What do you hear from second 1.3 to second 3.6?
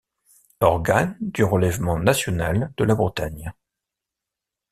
relèvement national de la Bretagne.